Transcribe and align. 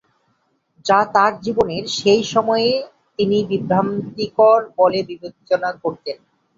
যা 0.85 0.99
তার 1.13 1.31
জীবনের 1.41 1.83
সেই 1.97 2.23
সময়ে 2.33 2.69
তিনি 3.19 3.37
বিভ্রান্তিকর 3.49 4.59
বলে 4.77 4.99
বিবেচনা 5.09 5.69
করতেন। 5.83 6.17